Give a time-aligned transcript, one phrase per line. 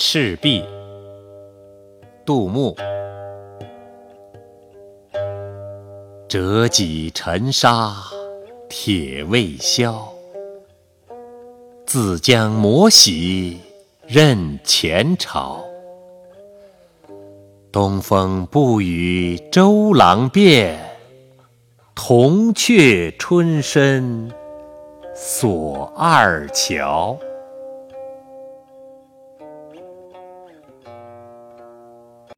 [0.00, 0.64] 赤壁。
[2.24, 2.72] 杜牧。
[6.28, 7.96] 折戟沉沙
[8.68, 10.08] 铁未销
[11.84, 13.58] 自将磨洗
[14.06, 15.64] 认前朝。
[17.72, 20.78] 东风不与周郎便
[21.96, 24.30] 铜雀春深
[25.12, 27.18] 锁二乔。